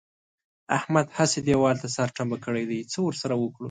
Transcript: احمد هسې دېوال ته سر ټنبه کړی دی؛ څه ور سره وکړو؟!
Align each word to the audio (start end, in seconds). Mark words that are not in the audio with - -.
احمد 0.77 1.07
هسې 1.17 1.39
دېوال 1.47 1.75
ته 1.83 1.87
سر 1.95 2.07
ټنبه 2.17 2.37
کړی 2.45 2.63
دی؛ 2.69 2.79
څه 2.91 2.97
ور 3.05 3.15
سره 3.21 3.33
وکړو؟! 3.37 3.59